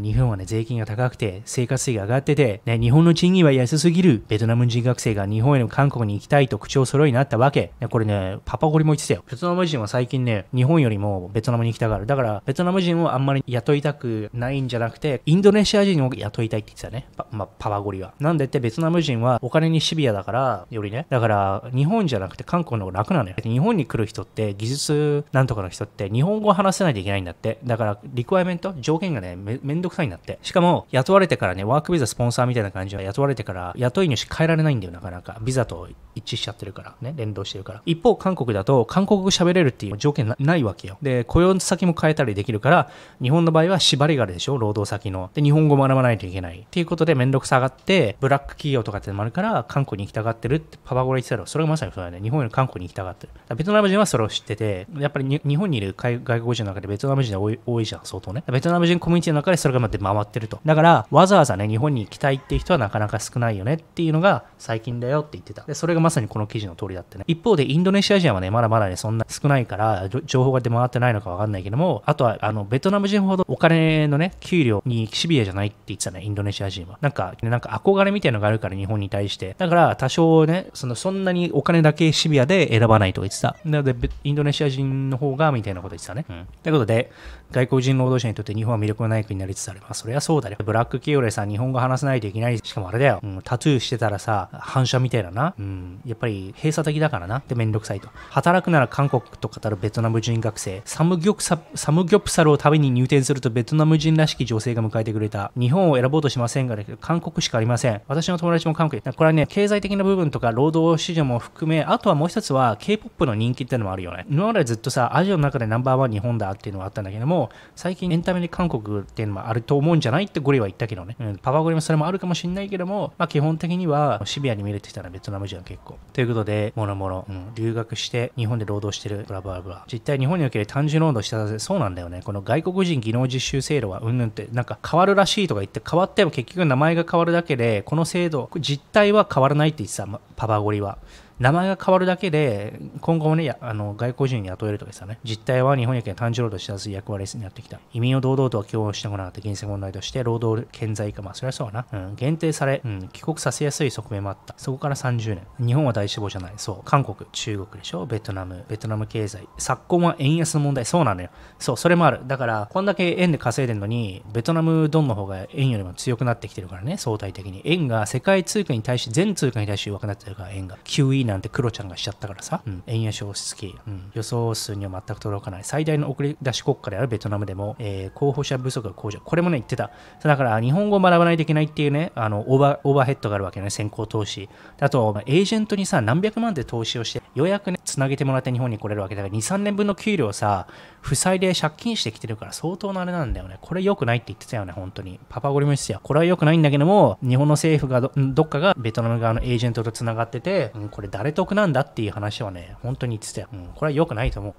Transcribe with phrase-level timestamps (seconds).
[0.00, 4.22] 日本はね、税金が高くて、生活費が上がってて、ね、日本の賃金は安すぎる。
[4.28, 7.72] ベトナム人学生が日本への韓国に行きたいと口を揃いになったわけ。
[7.80, 9.24] ね、これね、パパゴリも言ってたよ。
[9.30, 12.06] ベトナム人は最近ね、日本よりもベトナムに行きたがる。
[12.06, 17.06] だから、ベトナム人をあんまり雇いたくないんじゃなくて、インドネシア人を雇いたいって言ってたね。
[17.16, 18.14] パ,、まあ、パパゴリは。
[18.20, 21.06] なんでってベトナム人はお金にシビアだから、よりね。
[21.10, 23.36] だから、日本じゃなくて韓国の方が楽なのよ。
[23.42, 27.58] 日本に来る人って、技術なんとかの人って、日本語を話せないといけないんだって。
[27.64, 30.38] だから、リクワイメント、条件がね、めめんどくさいんだって。
[30.42, 35.38] しかも、雇われてからね、ワークビザスポンサーみたいな感じは雇われてから、雇い主変えられないんだよ、なかなか。
[35.42, 37.82] ビザと一致しちゃってるから、ね、連動してるから。
[37.86, 40.96] 一方、韓国だと、韓国語喋れるっていう条件ないわけよ。
[41.02, 42.90] で、雇用先も変えたりできるから、
[43.22, 45.30] 日本の場合は縛りがあるでしょ、労働先の。
[45.34, 46.60] で、日本語学ばないといけない。
[46.60, 51.46] っていうことで、めんどくさがって、ブラック企業とかってのもあるから、韓国に行きたがってるってパパゴラ言ってたろ。
[51.46, 52.20] それがまさにそうだよね。
[52.20, 53.56] 日本より韓国に行きたがってる。
[53.56, 58.44] ベトナム人はそれを知ってて、やっぱり日本にいる外国人の中でベトナム人は多い多いじゃん、相当ね。
[58.46, 60.60] ベトナム人コミュニティの中でそれが回ってると。
[60.64, 65.62] だから、わざわざね、日本に行きたいっていう人はなかなか少ないよねっていうのが最近だよって言ってた。
[65.62, 67.24] で、それがまさにこの記事の通りだってね。
[67.26, 76.98] 一方で、インドネシア人はね、まだまだね、そんな少ないから、情報が出回ってないのかわかんないけども、あとは、あの、ベトナム人ほどお金のね、給料にシビアじゃないって言ってたね、インドネシア人は。
[77.00, 79.54] なんか、なんか憧れみたいなのがあるから、日本に対して。
[79.58, 83.56] だから、多少ね、その、そんなにお金だけシビアで選ばないと言ってた。
[83.64, 86.24] なので、インドネシア人の方が、みたいなこと言ってたね。
[86.28, 86.46] うん。
[86.62, 87.10] ということで、
[87.52, 89.80] 外国人労働者にとって日本は魅力のない国になりつつある。
[89.80, 90.56] まあ、それはそうだよ。
[90.64, 92.58] ブラック企業でさ、日本語話さないといけない。
[92.58, 93.20] しかもあれだよ。
[93.22, 95.54] うん、タトゥーしてたらさ、反射みたいだな。
[95.58, 97.38] うん、やっぱり閉鎖的だからな。
[97.38, 98.08] ってめんどくさいと。
[98.30, 100.82] 働くなら韓国と語るベトナム人学生。
[100.84, 105.52] サムギョプササムギョプサルを食べに入店するとベトナム人らしき女性が迎えてくれた。
[105.58, 108.00] 日本を選ぼうとしませんが、ね、韓国しかありません。
[108.08, 114.26] 私の友達も韓国これはね、経済的な部分とか労働市場も含め、あとはもう一つは K-POP の人気ってのもあるよね。
[114.28, 121.16] 今までずっとさ、アジアの中でナンバーワン日本だっていうのがあったんだけども、最近エンタメで韓国っていうのもあると思うんじゃないってゴリは言ったけどね。
[121.20, 125.98] うん、パワゴリもそれもあるかもしれないけども、まあ基本的にはシビアに見れてきたらベトナム人は結構。
[126.12, 129.84] ということで、もろもろ、うん、留学して日本で労働してる、ブラブラブラ。
[129.90, 132.22] 実態日本における単純労働したそうなんだよね。
[132.24, 140.98] この外国人技能実習制度はうんぬんってなんか変わるらしいとか言って変わっても結局名前が変わるだけで、この制度、実態は変わらないって言ってた、パパゴリは。
[141.40, 145.18] 名前が変わるだけで、今後もね、あの外国人に雇えるとかですね。
[145.24, 147.80] 実態は日本やけん単純労働しやすい役割になってきた。
[147.94, 151.86] 移民を堂々とは共有してこなかった現世問題として、労働顕在化、まあそれはそうな。
[151.90, 154.54] うん、限定され、うん、帰国させやすい側面もあった。
[154.58, 155.66] そこから30年。
[155.66, 156.52] 日本は大志望じゃない。
[156.58, 156.84] そう。
[156.84, 159.48] 韓国、中国でしょベトナム、ベトナム経済。
[159.56, 160.84] 昨今は円安の問題。
[160.84, 161.30] そうなのよ。
[161.58, 162.20] そう、それもある。
[162.26, 167.62] だから、こんだけ円で稼いでるのに、ベトナムドンの方が円よりも強くなってきてるからね、相対的に。
[167.64, 170.76] 円が世界通貨に対して、全通貨に対して弱くなってるから、円が。
[170.84, 175.64] QE なんてクロちゃんがしちゃゃったからさ、うん、円安消失期、うん、予想数には全く届かない。
[175.64, 179.20] 最大の送り出し国家であるベトナムでも、えー、候補者不足が向上。
[179.20, 179.90] これもね言ってた。
[180.22, 184.48] だから日本語を学ばないといけないっていうねあのオーバーオーバーヘッドがあるわけね先行投資。
[184.80, 190.66] あとエージェントにさ何百万で投資をしてようやくねつなげてもらって日本に来れるわけだから23年分の給料をさ
[191.00, 193.58] 負債で借金してきてるから相当なあれなんだよね。
[193.60, 195.18] これ良くないって言ってたよね本当に。
[195.28, 196.00] パパゴリも言ってたよ。
[196.02, 204.54] これは良くないんだけども日本の政府がどどっかがベトナム側のエージェントとつながってて、うん、これ誰得なんだっていう話はね本当に言ってたよ、うん、これは良くないと思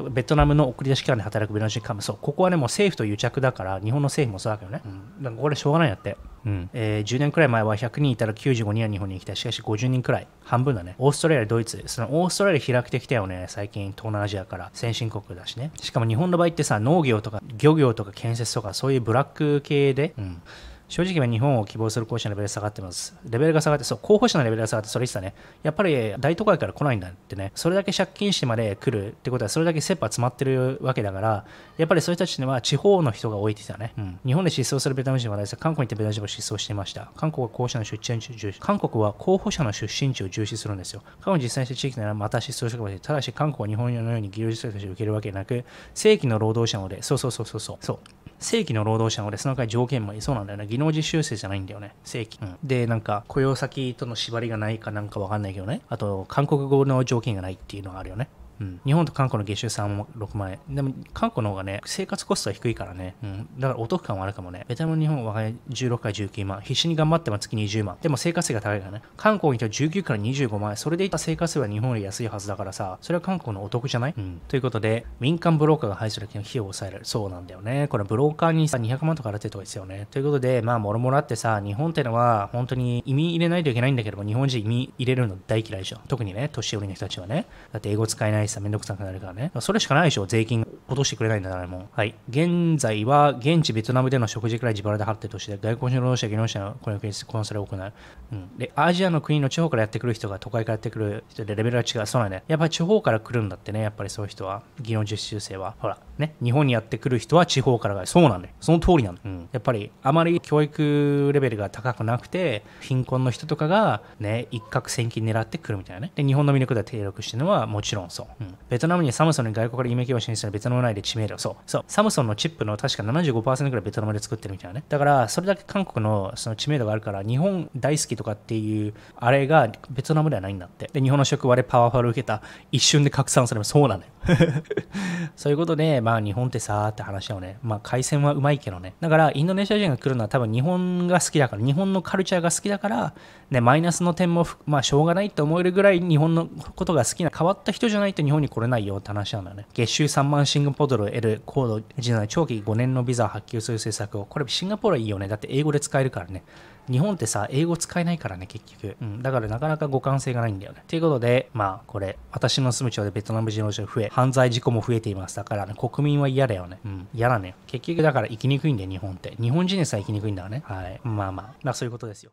[0.00, 6.16] う、うん、ベトナムの送り出し機関で働くベトナム人幹部そうここはねもう政府と癒着だから日本の政府もそうだけどね、うん、だからこれしょうがないんやって。
[6.46, 6.70] うん。
[6.72, 9.32] えー、10年くらい前は100人いたら95人は日本に来た。
[9.32, 10.28] いしかし50人くらい。
[10.44, 10.94] 半分だね。
[10.98, 11.82] オーストラリアドイツ。
[11.86, 13.46] そのオーストラリア開けてきたよね。
[13.48, 14.70] 最近東南アジアから。
[14.72, 15.70] 先進国だしね。
[15.80, 20.42] しかも日本の場合ってさ農業とか漁業とか建設とかそういうブラック系で、うん。
[20.88, 23.16] 正直は日本を希望する候補者のレベルが下がってます。
[23.28, 25.34] レベルが下がって、そう、候補者のレベルが下がって、それ言ってたね。
[25.64, 27.50] やっぱり大都会から来ないんだってね。
[27.54, 31.44] それだけ借金してまで来るってことは、それだけ切羽詰まってるわけだから、
[31.76, 33.94] やっぱりそういう人たちには地方の人が多いって言ったね。
[33.98, 34.18] うん。
[34.24, 37.10] 日本で失踪するベトナム人はないです韓国に行ってベトナム人も失踪していました。
[37.16, 38.60] 韓国は候補者の出身地を重視。
[38.60, 41.02] 韓国は候補者の出身地を重視するんですよ。
[41.20, 43.02] 過去に実際した地域ならまた失踪したかもしれない。
[43.02, 45.64] ただし韓国は日本のように技能実習として受けるわけなく、
[45.94, 47.76] 正規の労働者ので、そうそうそうそうそう。
[47.80, 47.98] そう
[48.38, 50.66] 正規の労働者の俺、その回条件もいいそうなんだよね。
[50.66, 51.94] 技能実習生じゃないんだよね。
[52.04, 52.38] 正規。
[52.42, 55.80] うん、で、なんか、雇用先との縛りがないかなんかわかんないけどね。
[55.88, 58.28] あと、韓国語の条件がないっていうのがあるよね。
[58.60, 60.58] うん、日本と韓国の月収3万6万円。
[60.74, 63.14] でも、韓国の方がね、生活コストは低いからね。
[63.22, 64.64] うん、だからお得感はあるかもね。
[64.68, 65.34] ベトナム、日本は
[65.70, 66.60] 16から19万。
[66.60, 67.96] 必死に頑張っても月20万。
[68.00, 69.02] でも生活費が高いからね。
[69.16, 70.76] 韓国にと19から25万円。
[70.76, 77.04] それでいった生活費は日本より安いはずだからさ、それは韓国のお得じゃない、うん、ということで、民間ブローカーが配する費用を抑えられる。
[77.04, 77.88] そうなんだよね。
[77.88, 80.06] これブローカーにさ、200万とか払ってるとかですよね。
[80.10, 85.98] ということで、まあ、もろもろあってさ、日本ってのは本当に移民入れないといけないんだけども、日本人移民入れるの大嫌いでしょ。
[86.08, 87.46] 特にね、年寄りの人たちはね。
[87.72, 89.50] だって英語使えないないしさ、めんどくさくなるからね。
[89.60, 91.86] それしかないでしょ、税金落としてくれないんだからもう。
[91.92, 92.14] はい。
[92.30, 97.92] 現在は、現地ベトナムでの食事くらい自腹で払ってるとして、外国人労働者、技能者のこの国コンサルを行う。
[98.32, 98.56] うん。
[98.56, 102.06] で、アジアの国の地方からやってくる人が都会からやってくる人でレベルが違う。
[102.06, 102.42] そうなんだよ。
[102.46, 104.62] やっぱり地方から来るんだってね、やっぱりそういう人は。
[104.80, 105.74] 技能実習生は。
[105.78, 106.34] ほら、ね。
[106.42, 108.06] 日本にやってくる人は地方からが。
[108.06, 108.54] そうなんだよ。
[108.60, 109.20] その通りなんだ。
[109.24, 109.48] うん。
[109.52, 116.12] やっぱり、あまり教育レベルが高くなくて、貧困の人とかが、ね、一攫千金狙ってくるみたいなね。
[116.14, 118.35] で、日本の魅力で定力してるのはもちろんそう。
[118.40, 118.58] うん。
[118.68, 121.38] ベトナムにサムソンに外国から夢気を示すベトナム内で知名度。
[121.38, 121.56] そう。
[121.66, 121.84] そう。
[121.88, 124.84] サムソンのチップの確か75%ぐらいベトナムで作ってるみたいなね。
[124.88, 130.90] だから、それだけ韓国のその知名度があるから、日本大好きとかっていう、あれがベトナムではないんだって。
[130.92, 132.42] で、日本の職場でパワフル受けた、
[132.72, 133.70] 一瞬で拡散されます。
[133.70, 134.08] そうなのよ。
[135.36, 137.58] そういうことで、まあ日本ってさーって話だよね。
[137.62, 138.94] まあ海鮮はうまいけどね。
[139.00, 143.14] だから、インドネシア人が来るのは多分日本が好きだから、日本のカルチャーが好きだから、
[143.50, 149.66] ね、マイナスの点も、まあしょうがないと思えるぐらい日本のことが好きな変わった人じゃないと日本に来れないよって話なんだよね。
[149.72, 155.28] 月収3万シンガポールを得る高度時代長期5年のビザを発給する政策を、これシンガポールはいいよね。
[155.28, 156.42] だって英語で使えるからね。
[156.90, 158.96] 日本ってさ、英語使えないからね、結局。
[159.00, 159.22] うん。
[159.22, 160.84] だからなかなか互換性がないんだよね。
[160.86, 165.36] ということで、まあ、これ、私の住む町でベトナム人労働者増え、犯罪事故も増えています。
[165.36, 166.78] だからね、国民は嫌だよね。
[166.84, 167.08] うん。
[167.12, 167.56] 嫌だね。
[167.66, 169.34] 結局だから生きにくいんだよ、日本って。
[169.40, 170.62] 日本人でさえ生きにくいんだよね。
[170.64, 171.00] はい。
[171.02, 172.30] まあまあ、まあそういうことですよ。